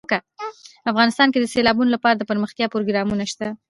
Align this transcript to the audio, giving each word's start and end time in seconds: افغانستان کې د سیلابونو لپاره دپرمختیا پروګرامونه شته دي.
افغانستان 0.91 1.27
کې 1.29 1.39
د 1.41 1.45
سیلابونو 1.53 1.93
لپاره 1.95 2.15
دپرمختیا 2.17 2.65
پروګرامونه 2.73 3.23
شته 3.31 3.43
دي. 3.47 3.53